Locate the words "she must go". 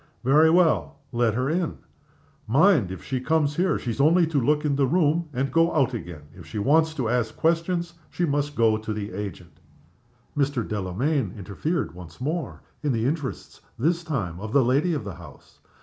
8.09-8.79